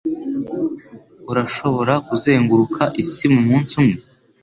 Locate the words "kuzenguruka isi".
2.07-3.25